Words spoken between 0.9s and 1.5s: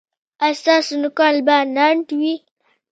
نوکان